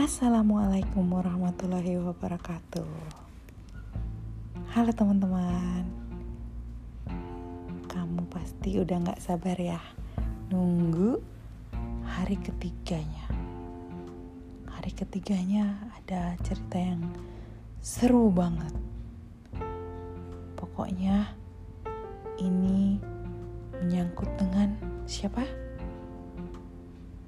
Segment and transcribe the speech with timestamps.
[0.00, 2.88] Assalamualaikum warahmatullahi wabarakatuh.
[4.72, 5.84] Halo teman-teman,
[7.84, 9.76] kamu pasti udah gak sabar ya
[10.48, 11.20] nunggu
[12.08, 13.28] hari ketiganya.
[14.72, 17.04] Hari ketiganya ada cerita yang
[17.84, 18.72] seru banget.
[20.56, 21.28] Pokoknya
[22.40, 22.96] ini
[23.84, 25.44] menyangkut dengan siapa?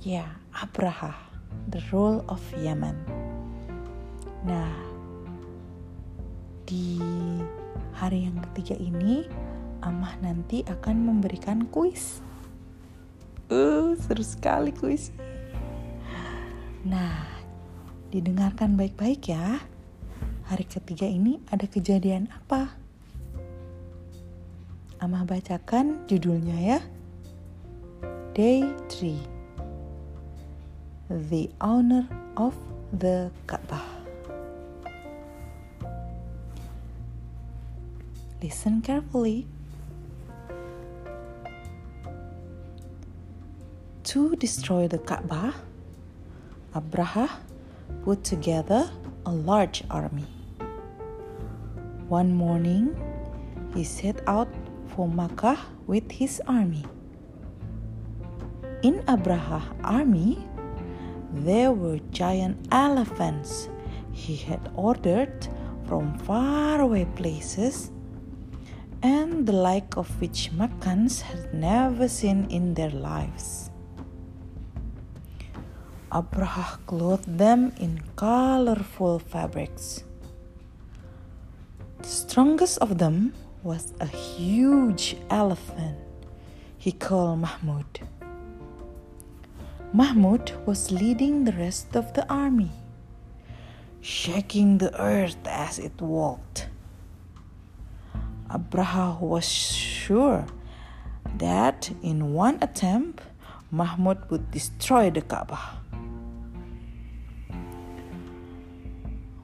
[0.00, 1.33] Ya, Abraha,
[1.68, 2.94] the rule of Yemen.
[4.44, 4.72] Nah,
[6.68, 7.00] di
[7.96, 9.26] hari yang ketiga ini,
[9.84, 12.24] Amah nanti akan memberikan kuis.
[13.52, 15.12] Uh, seru sekali kuis.
[16.88, 17.28] Nah,
[18.08, 19.60] didengarkan baik-baik ya.
[20.48, 22.76] Hari ketiga ini ada kejadian apa?
[25.04, 26.80] Amah bacakan judulnya ya.
[28.32, 29.33] Day 3
[31.10, 32.54] the owner of
[32.92, 33.82] the Kaaba.
[38.42, 39.46] Listen carefully.
[44.04, 45.54] To destroy the Kaaba,
[46.74, 47.30] Abraha
[48.04, 48.90] put together
[49.26, 50.26] a large army.
[52.08, 52.94] One morning,
[53.74, 54.48] he set out
[54.94, 56.84] for Makkah with his army.
[58.82, 60.44] In Abraha's army,
[61.34, 63.68] there were giant elephants
[64.12, 65.48] he had ordered
[65.86, 67.90] from faraway places,
[69.02, 73.70] and the like of which Meccans had never seen in their lives.
[76.10, 80.04] Abraha clothed them in colorful fabrics.
[81.98, 85.98] The strongest of them was a huge elephant
[86.78, 88.00] he called Mahmud.
[89.94, 92.72] Mahmud was leading the rest of the army,
[94.00, 96.66] shaking the earth as it walked.
[98.50, 100.46] Abraha was sure
[101.38, 103.22] that in one attempt
[103.70, 105.78] Mahmud would destroy the Kaaba.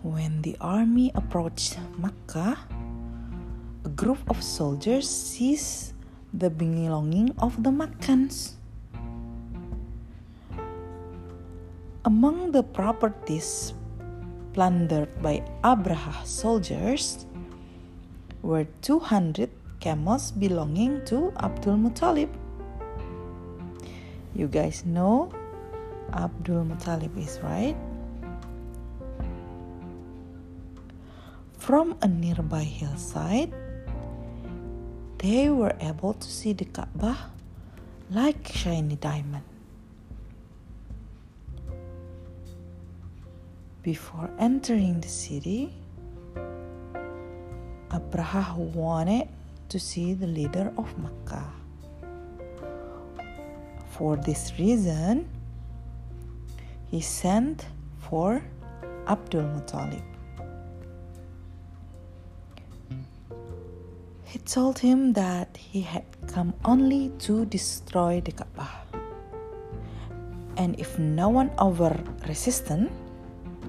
[0.00, 2.56] When the army approached Mecca,
[3.84, 5.92] a group of soldiers seized
[6.32, 8.57] the belongings of the Meccans.
[12.08, 13.74] Among the properties
[14.54, 17.26] plundered by Abraha's soldiers
[18.40, 22.32] were 200 camels belonging to Abdul Muttalib.
[24.34, 25.30] You guys know
[26.14, 27.76] Abdul Muttalib is right.
[31.58, 33.52] From a nearby hillside,
[35.18, 37.18] they were able to see the Kaaba
[38.08, 39.57] like shiny diamond.
[43.88, 45.72] Before entering the city,
[47.88, 49.28] Abraha wanted
[49.70, 51.42] to see the leader of Mecca.
[53.96, 55.26] For this reason,
[56.90, 57.64] he sent
[57.96, 58.42] for
[59.06, 60.04] Abdul Muttalib.
[64.24, 68.68] He told him that he had come only to destroy the Kaaba.
[70.58, 71.96] And if no one over
[72.28, 72.92] resistant,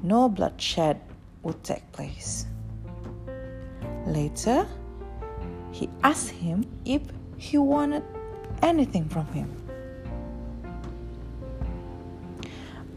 [0.04, 1.02] no bloodshed
[1.44, 2.46] would take place.
[4.06, 4.68] Later,
[5.72, 7.02] he asked him if
[7.38, 8.04] he wanted
[8.62, 9.50] anything from him.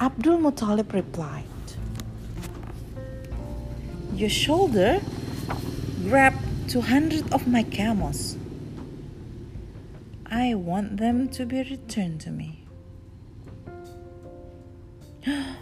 [0.00, 1.44] Abdul Muttalib replied,
[4.14, 5.00] Your shoulder
[6.08, 8.36] grabbed 200 of my camels.
[10.26, 12.64] I want them to be returned to me.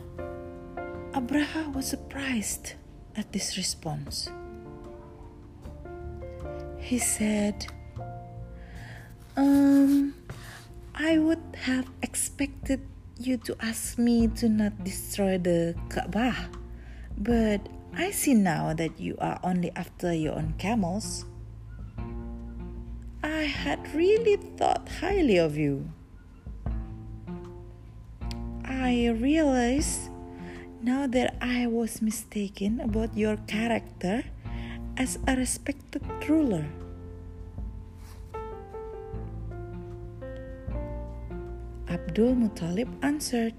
[1.21, 2.81] Abraha was surprised
[3.15, 4.31] at this response.
[6.81, 7.67] He said,
[9.37, 10.15] Um,
[10.95, 12.81] I would have expected
[13.19, 16.33] you to ask me to not destroy the Kaaba,
[17.19, 17.61] but
[17.93, 21.27] I see now that you are only after your own camels.
[23.23, 25.85] I had really thought highly of you.
[28.65, 30.10] I realized
[30.83, 34.25] now that I was mistaken about your character
[34.97, 36.65] as a respected ruler.
[41.89, 43.55] Abdul Muttalib answered,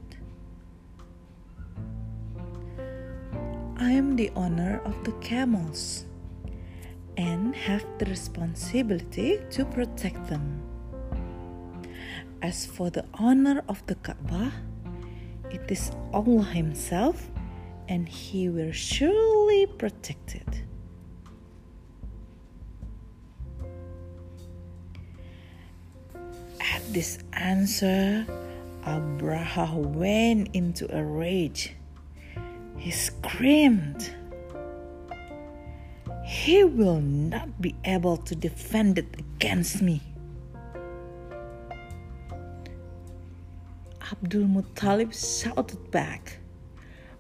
[3.77, 6.06] I am the owner of the camels
[7.17, 10.62] and have the responsibility to protect them.
[12.41, 14.51] As for the honor of the Kaaba,
[15.53, 17.30] it is Allah Himself,
[17.88, 20.63] and He will surely protect it.
[26.74, 28.25] At this answer,
[28.83, 31.75] Abraha went into a rage.
[32.77, 34.15] He screamed,
[36.25, 40.01] He will not be able to defend it against me.
[44.11, 46.39] Abdul Muttalib shouted back,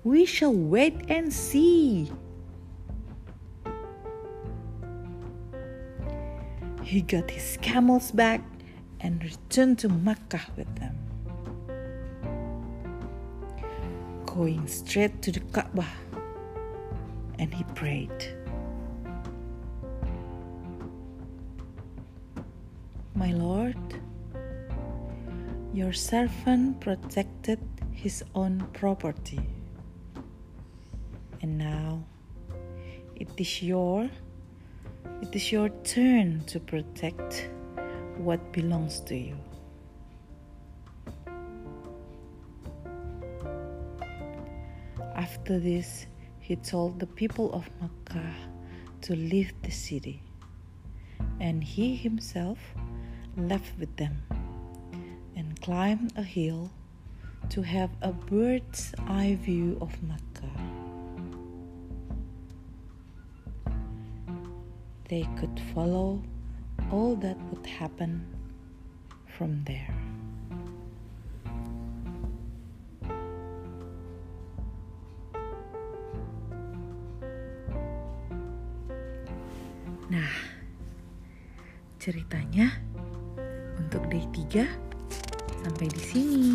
[0.03, 2.11] We shall wait and see.
[6.83, 8.41] He got his camels back
[8.99, 10.97] and returned to Mecca with them.
[14.25, 15.87] Going straight to the Kaaba,
[17.39, 18.35] and he prayed.
[23.15, 23.77] My Lord,
[25.73, 27.59] your servant protected
[27.93, 29.39] his own property.
[31.41, 32.03] And now
[33.15, 34.09] it is your
[35.21, 37.49] it is your turn to protect
[38.17, 39.37] what belongs to you.
[45.15, 46.07] After this,
[46.39, 48.33] he told the people of Makkah
[49.01, 50.23] to leave the city,
[51.39, 52.57] and he himself
[53.37, 54.17] left with them
[55.41, 56.69] and climbed a hill
[57.49, 60.53] to have a bird's eye view of Mecca.
[65.09, 66.21] They could follow
[66.91, 68.21] all that would happen
[69.25, 69.89] from there.
[80.05, 80.35] Nah,
[81.97, 82.77] ceritanya
[83.81, 85.00] untuk day 3
[85.61, 86.49] sampai di sini.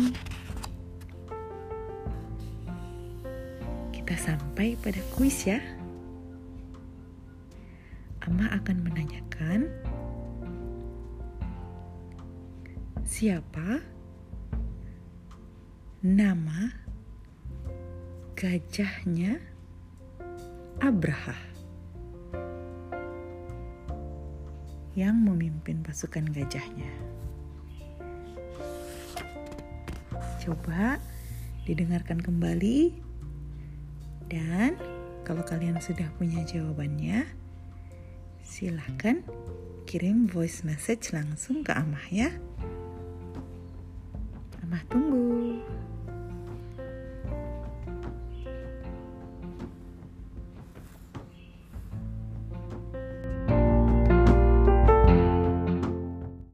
[3.95, 5.59] Kita sampai pada kuis ya.
[8.27, 9.71] Ama akan menanyakan
[13.07, 13.79] siapa
[16.03, 16.75] nama
[18.35, 19.39] gajahnya
[20.83, 21.33] Abraha
[24.93, 27.16] yang memimpin pasukan gajahnya.
[30.47, 31.03] Coba
[31.67, 32.95] didengarkan kembali.
[34.31, 34.79] Dan
[35.27, 37.27] kalau kalian sudah punya jawabannya
[38.47, 39.19] silahkan
[39.83, 42.31] kirim voice message langsung ke Amah ya.
[44.63, 45.26] Amah tunggu